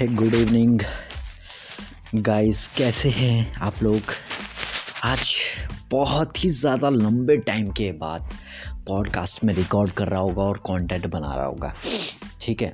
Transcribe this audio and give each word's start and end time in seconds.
है 0.00 0.06
good 0.14 0.34
evening 0.34 0.80
guys 2.14 2.66
कैसे 2.68 3.08
हैं 3.10 3.52
आप 3.60 3.82
लोग? 3.82 4.00
आज 5.04 5.32
बहुत 5.90 6.44
ही 6.44 6.50
ज़्यादा 6.50 6.90
लंबे 6.90 7.36
टाइम 7.36 7.70
के 7.70 7.90
बाद 7.92 8.30
पॉडकास्ट 8.86 9.44
में 9.44 9.54
रिकॉर्ड 9.54 9.90
कर 9.90 10.08
रहा 10.08 10.20
होगा 10.20 10.42
और 10.42 10.58
कंटेंट 10.58 11.06
बना 11.06 11.34
रहा 11.34 11.44
होगा। 11.44 11.72
ठीक 12.40 12.62
है? 12.62 12.70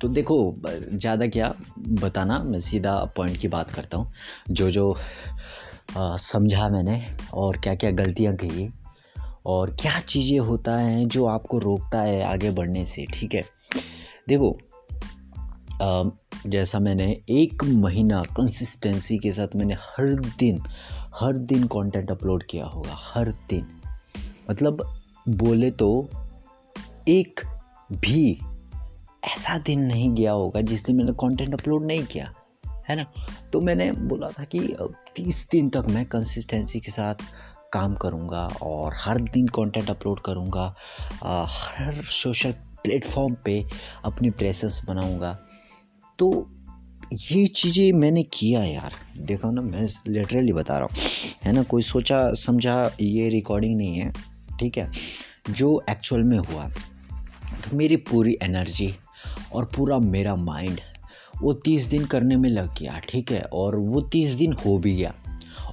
तो 0.00 0.08
देखो 0.08 0.56
ज़्यादा 0.92 1.26
क्या 1.26 1.54
बताना 1.78 2.38
मैं 2.38 2.58
सीधा 2.58 2.98
पॉइंट 3.16 3.36
की 3.36 3.48
बात 3.48 3.70
करता 3.70 3.98
हूँ। 3.98 4.12
जो 4.50 4.70
जो 4.70 4.90
आ, 5.96 6.16
समझा 6.16 6.68
मैंने 6.68 7.16
और 7.34 7.60
क्या 7.60 7.74
क्या 7.74 7.90
गलतियाँ 7.90 8.34
की 8.34 8.72
और 9.46 9.76
क्या 9.80 9.98
चीज़ें 10.00 10.38
होता 10.38 10.76
है 10.76 11.04
जो 11.06 11.26
आपको 11.26 11.58
रोकता 11.58 12.00
है 12.00 12.22
आगे 12.24 12.50
बढ़ने 12.50 12.84
से 12.84 13.06
ठीक 13.14 13.34
है? 13.34 13.44
देखो 14.28 14.58
जैसा 16.46 16.78
मैंने 16.78 17.06
एक 17.30 17.64
महीना 17.64 18.22
कंसिस्टेंसी 18.36 19.18
के 19.18 19.32
साथ 19.32 19.56
मैंने 19.56 19.74
हर 19.74 20.14
दिन 20.38 20.62
हर 21.14 21.32
दिन 21.32 21.64
कंटेंट 21.66 22.10
अपलोड 22.10 22.42
किया 22.42 22.66
होगा, 22.66 22.94
हर 22.94 23.30
दिन। 23.50 23.66
मतलब 24.50 25.00
बोले 25.28 25.70
तो 25.70 26.08
एक 27.08 27.40
भी 27.92 28.40
ऐसा 29.24 29.58
दिन 29.58 29.80
नहीं 29.80 30.14
गया 30.14 30.32
होगा 30.32 30.60
जिस 30.60 30.84
दिन 30.86 30.96
मैंने 30.96 31.12
कंटेंट 31.12 31.54
अपलोड 31.54 31.86
नहीं 31.86 32.04
किया, 32.04 32.32
है 32.88 32.96
ना? 32.96 33.06
तो 33.52 33.60
मैंने 33.60 33.90
बोला 33.92 34.28
था 34.28 34.44
कि 34.44 34.60
तीस 35.16 35.48
दिन 35.50 35.68
तक 35.68 35.84
मैं 35.88 36.04
कंसिस्टेंसी 36.06 36.80
के 36.80 36.90
साथ 36.90 37.14
काम 37.72 37.94
करूँगा 37.94 38.46
और 38.62 38.94
हर 38.96 39.20
दिन 39.20 39.46
कंटेंट 39.46 39.90
अपलोड 39.90 40.20
करूँगा 40.20 40.74
हर 41.48 42.02
सोशल 42.04 42.52
प्लेटफॉर्म 42.84 43.36
पे 43.44 43.64
अपनी 44.04 44.30
प्रेजेंस 44.30 44.82
बनाऊँगा। 44.88 45.38
तो 46.18 46.50
ये 47.12 47.46
चीज़ें 47.46 47.92
मैंने 47.92 48.22
किया 48.22 48.64
यार। 48.64 48.92
देखो 49.18 49.50
ना, 49.50 49.60
मैं 49.60 49.86
लिटरली 50.08 50.52
बता 50.52 50.78
रहा 50.78 50.84
हूँ। 50.84 51.02
है 51.44 51.52
ना, 51.52 51.62
कोई 51.62 51.82
सोचा, 51.82 52.32
समझा, 52.32 52.90
ये 53.00 53.28
रिकॉर्डिंग 53.28 53.76
नहीं 53.76 53.96
है, 53.96 54.12
ठीक 54.60 54.78
है? 54.78 54.90
जो 55.50 55.82
एक्चुअल 55.90 56.22
में 56.22 56.38
हुआ 56.38 56.68
तो 57.64 57.76
मेरी 57.76 57.96
पूरी 57.96 58.36
एनर्जी 58.42 58.94
और 59.52 59.64
पूरा 59.64 59.98
मेरा 59.98 60.36
माइंड 60.36 60.80
वो 61.42 61.52
तीस 61.54 61.84
दिन 61.84 62.04
करने 62.04 62.36
में 62.36 62.48
लग 62.50 62.78
गया, 62.78 62.98
ठीक 62.98 63.32
है? 63.32 63.42
और 63.42 63.76
वो 63.76 64.00
तीस 64.00 64.30
दिन 64.30 64.52
हो 64.52 64.78
भी 64.78 64.94
गया। 64.96 65.14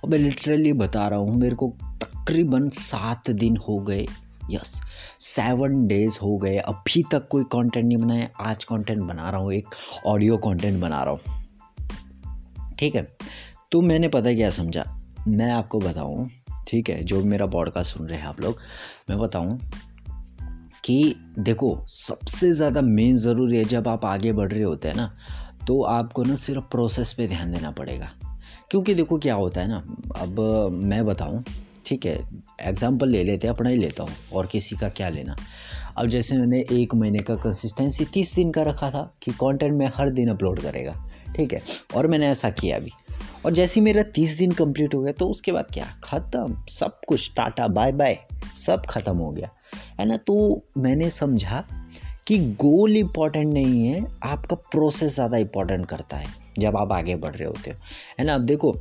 और 0.03 0.09
मैं 0.09 0.17
लिटरली 0.17 0.73
बता 0.73 1.07
रहा 1.07 1.19
हूँ, 1.19 1.35
मेरे 1.35 1.55
को 1.55 1.73
तकरीबन 1.83 2.69
सात 2.69 3.29
दिन 3.29 3.57
हो 3.57 3.79
गए। 3.79 4.07
यस 4.51 4.81
सेवन 5.19 5.85
डेज़ 5.87 6.19
हो 6.23 6.37
गए, 6.37 6.57
अभी 6.57 7.03
तक 7.11 7.27
कोई 7.27 7.43
कंटेंट 7.43 7.85
नहीं 7.85 7.97
बनाया, 7.97 8.27
आज 8.39 8.63
कंटेंट 8.63 9.01
बना 9.01 9.29
रहा 9.29 9.41
हूँ, 9.41 9.53
एक 9.53 9.75
ऑडियो 10.05 10.37
कंटेंट 10.37 10.81
बना 10.81 11.03
रहा 11.03 11.13
हूँ। 11.13 12.69
ठीक 12.79 12.95
है? 12.95 13.07
तो 13.71 13.81
मैंने 13.81 14.07
पता 14.07 14.33
क्या 14.33 14.49
समझा? 14.49 14.85
मैं 15.27 15.51
आपको 15.51 15.79
बताऊँ, 15.79 16.29
ठीक 16.67 16.89
है? 16.89 17.03
जो 17.03 17.23
मेरा 17.23 17.45
पॉडकास्ट 17.45 17.97
सुन 17.97 18.07
रहे 18.07 18.19
हैं 18.19 18.25
आप 18.25 18.41
लोग, 18.41 18.57
मैं 19.09 19.19
बताऊँ 19.19 19.59
कि 20.83 21.15
देखो, 21.39 21.77
सबसे 21.87 22.51
ज़्यादा 22.51 22.81
मेन 22.81 23.17
ज़रूरी 23.17 23.57
है 23.57 23.63
जब 23.65 23.87
आप 23.87 24.05
आगे 24.05 24.31
बढ़ 24.33 24.51
रहे 24.51 24.63
होते 24.63 24.87
हैं 24.87 24.95
ना 24.95 25.13
तो 25.67 25.81
आपको 25.83 26.23
ना 26.23 26.35
सिर्फ़ 26.35 26.61
प्रोसेस 26.61 27.11
पे 27.13 27.27
ध्यान 27.27 27.51
देना 27.51 27.71
पड़ेगा। 27.71 28.09
क्योंकि 28.71 28.93
देखो 28.93 29.17
क्या 29.17 29.33
होता 29.35 29.61
है 29.61 29.67
ना, 29.67 29.83
अब 30.17 30.39
मैं 30.73 31.05
बताऊँ 31.05 31.43
ठीक 31.91 32.05
है 32.05 32.17
एग्ज़ाम्पल 32.61 33.09
ले 33.09 33.23
लेते 33.23 33.47
हैं, 33.47 33.53
अपना 33.53 33.69
ही 33.69 33.75
लेता 33.75 34.03
हूँ, 34.03 34.11
और 34.33 34.47
किसी 34.47 34.75
का 34.75 34.89
क्या 34.89 35.07
लेना। 35.09 35.35
अब 35.97 36.07
जैसे 36.07 36.37
मैंने 36.37 36.59
एक 36.71 36.93
महीने 36.95 37.19
का 37.19 37.35
कंसिस्टेंसी 37.35 38.05
तीस 38.05 38.33
दिन 38.35 38.51
का 38.51 38.61
रखा 38.63 38.89
था 38.91 39.01
कि 39.23 39.31
कंटेंट 39.33 39.73
मैं 39.73 39.89
हर 39.95 40.09
दिन 40.09 40.29
अपलोड 40.29 40.59
करेगा, 40.61 40.93
ठीक 41.35 41.53
है, 41.53 41.61
और 41.95 42.07
मैंने 42.07 42.29
ऐसा 42.29 42.49
किया 42.51 42.77
भी। 42.79 42.91
और 43.45 43.53
जैसे 43.53 43.79
ही 43.79 43.83
मेरा 43.83 44.03
तीस 44.15 44.37
दिन 44.37 44.51
कंप्लीट 44.51 44.95
हो 44.95 45.01
गया 45.01 45.13
तो 45.13 45.27
उसके 45.29 45.51
बाद 45.51 45.67
क्या? 45.73 45.85
ख़त्म, 46.03 46.55
सब 46.69 46.99
कुछ, 47.07 47.31
टाटा 47.35 47.67
बाय 47.69 47.91
बाय 47.91 48.17
सब 48.57 48.85
ख़त्म 48.89 49.17
हो 49.17 49.29
गया। 49.31 49.49
है 49.99 50.05
ना? 50.05 50.17
तो 50.17 50.63
मैंने 50.77 51.09
समझा 51.09 51.63
कि 52.27 52.37
गोल 52.61 52.97
इंपॉर्टेंट 52.97 53.53
नहीं 53.53 53.85
है, 53.85 54.05
आपका 54.23 54.55
प्रोसेस 54.71 55.15
ज़्यादा 55.15 55.37
इंपॉर्टेंट 55.37 55.85
करता 55.85 56.17
है, 56.17 56.27
जब 56.59 56.77
आप 56.77 56.91
आगे 56.93 57.15
बढ़ 57.15 57.35
रहे 57.35 57.47
होते 57.47 57.71
हो। 57.71 57.77
है 58.19 58.25
ना? 58.25 58.35
अब 58.35 58.41
देखो, 58.43 58.77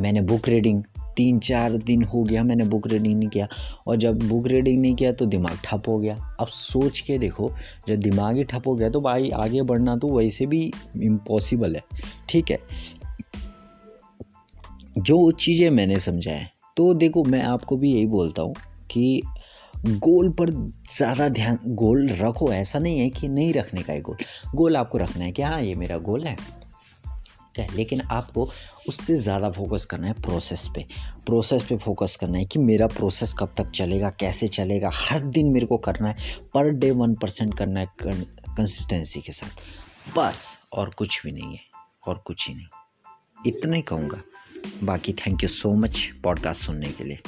मैंने 0.00 0.20
बुक 0.22 0.48
रीडिंग 0.48 0.82
तीन 1.16 1.38
चार 1.40 1.76
दिन 1.78 2.02
हो 2.04 2.22
गया 2.22 2.42
मैंने 2.44 2.64
बुक 2.66 2.86
रीडिंग 2.86 3.18
नहीं 3.18 3.28
किया। 3.28 3.48
और 3.86 3.96
जब 3.96 4.22
बुक 4.28 4.46
रीडिंग 4.46 4.80
नहीं 4.82 4.94
किया 4.94 5.12
तो 5.12 5.26
दिमाग 5.26 5.58
ठप 5.64 5.88
हो 5.88 5.98
गया। 5.98 6.16
अब 6.40 6.46
सोच 6.48 7.00
के 7.00 7.18
देखो, 7.18 7.50
जब 7.88 8.00
दिमाग 8.00 8.36
ही 8.36 8.44
ठप 8.44 8.66
हो 8.66 8.74
गया 8.74 8.90
तो 8.90 9.00
भाई 9.00 9.30
आगे 9.36 9.62
बढ़ना 9.64 9.96
तो 9.96 10.16
वैसे 10.16 10.46
भी 10.46 10.62
इम्पॉसिबल 11.02 11.76
है। 11.76 11.82
ठीक 12.28 12.50
है? 12.50 12.58
जो 14.98 15.30
चीज़ें 15.32 15.70
मैंने 15.70 15.98
समझा 16.00 16.32
है 16.32 16.52
तो 16.76 16.92
देखो 16.94 17.22
मैं 17.24 17.42
आपको 17.44 17.76
भी 17.76 17.92
यही 17.92 18.06
बोलता 18.08 18.42
हूँ 18.42 18.54
कि 18.90 19.22
गोल 19.84 20.28
पर 20.30 20.50
ज़्यादा 20.90 21.28
ध्यान 21.28 21.58
गोल 21.74 22.08
रखो। 22.10 22.50
ऐसा 22.52 22.78
नहीं 22.78 22.98
है 22.98 23.08
कि 23.10 23.28
नहीं 23.28 23.52
रखने 23.54 23.82
का 23.82 23.92
है 23.92 24.00
गोल 24.00 24.16
गोल 24.54 24.76
आपको 24.76 24.98
रखना 24.98 25.24
है 25.24 25.32
कि 25.32 25.42
हाँ 25.42 25.60
ये 25.62 25.74
मेरा 25.74 25.98
गोल 26.00 26.24
है। 26.24 26.36
है, 27.58 27.66
लेकिन 27.74 28.00
आपको 28.02 28.48
उससे 28.88 29.16
ज़्यादा 29.16 29.50
फोकस 29.50 29.84
करना 29.84 30.06
है 30.06 30.12
प्रोसेस 30.22 30.66
पे। 30.74 30.84
प्रोसेस 31.26 31.62
पे 31.62 31.76
फोकस 31.78 32.16
करना 32.20 32.38
है 32.38 32.44
कि 32.44 32.58
मेरा 32.60 32.86
प्रोसेस 32.88 33.34
कब 33.38 33.54
तक 33.58 33.70
चलेगा, 33.70 34.10
कैसे 34.10 34.48
चलेगा, 34.48 34.90
हर 34.94 35.20
दिन 35.20 35.52
मेरे 35.52 35.66
को 35.66 35.76
करना 35.78 36.08
है 36.08 36.16
पर 36.54 36.70
डे 36.70 36.90
वन 36.92 37.14
परसेंट 37.14 37.56
करना 37.58 37.80
है 37.80 37.86
कंसिस्टेंसी 38.00 39.20
के 39.20 39.32
साथ। 39.32 39.62
बस, 40.16 40.46
और 40.72 40.90
कुछ 40.90 41.22
भी 41.24 41.32
नहीं 41.32 41.52
है, 41.52 41.60
और 42.08 42.22
कुछ 42.26 42.48
ही 42.48 42.54
नहीं। 42.54 42.66
इतना 43.46 43.76
ही 43.76 43.82
कहूँगा। 43.82 44.22
बाकी 44.82 45.12
thank 45.16 45.42
you 45.42 45.48
so 45.50 45.72
much 45.74 46.10
podcast 46.24 46.66
सुनने 46.66 46.88
के 46.88 47.04
लिए। 47.04 47.18